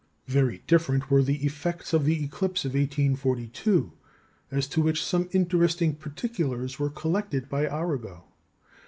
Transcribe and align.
Very 0.25 0.63
different 0.65 1.11
were 1.11 1.21
the 1.21 1.45
effects 1.45 1.93
of 1.93 2.05
the 2.05 2.23
eclipse 2.23 2.65
of 2.65 2.73
1842, 2.73 3.91
as 4.49 4.65
to 4.69 4.81
which 4.81 5.05
some 5.05 5.29
interesting 5.31 5.93
particulars 5.93 6.79
were 6.79 6.89
collected 6.89 7.47
by 7.47 7.67
Arago. 7.67 8.23